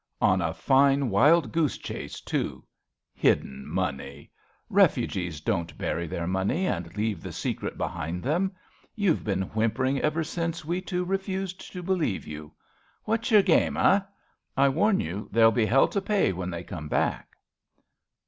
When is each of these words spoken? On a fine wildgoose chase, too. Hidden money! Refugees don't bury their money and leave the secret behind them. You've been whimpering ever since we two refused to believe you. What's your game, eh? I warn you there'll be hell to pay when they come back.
On 0.19 0.41
a 0.41 0.51
fine 0.51 1.11
wildgoose 1.11 1.77
chase, 1.77 2.21
too. 2.21 2.65
Hidden 3.13 3.67
money! 3.67 4.31
Refugees 4.67 5.39
don't 5.41 5.77
bury 5.77 6.07
their 6.07 6.25
money 6.25 6.65
and 6.65 6.97
leave 6.97 7.21
the 7.21 7.31
secret 7.31 7.77
behind 7.77 8.23
them. 8.23 8.51
You've 8.95 9.23
been 9.23 9.43
whimpering 9.49 9.99
ever 10.01 10.23
since 10.23 10.65
we 10.65 10.81
two 10.81 11.05
refused 11.05 11.71
to 11.71 11.83
believe 11.83 12.25
you. 12.25 12.51
What's 13.03 13.29
your 13.29 13.43
game, 13.43 13.77
eh? 13.77 13.99
I 14.57 14.69
warn 14.69 14.99
you 15.01 15.29
there'll 15.31 15.51
be 15.51 15.67
hell 15.67 15.87
to 15.89 16.01
pay 16.01 16.33
when 16.33 16.49
they 16.49 16.63
come 16.63 16.87
back. 16.87 17.35